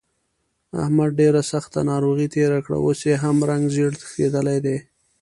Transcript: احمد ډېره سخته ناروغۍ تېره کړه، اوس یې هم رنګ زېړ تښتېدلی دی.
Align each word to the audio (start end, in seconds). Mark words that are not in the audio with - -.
احمد 0.83 1.09
ډېره 1.19 1.41
سخته 1.51 1.79
ناروغۍ 1.91 2.27
تېره 2.35 2.59
کړه، 2.65 2.77
اوس 2.85 2.99
یې 3.09 3.15
هم 3.23 3.37
رنګ 3.49 3.63
زېړ 3.75 3.91
تښتېدلی 3.99 4.59
دی. 4.65 4.77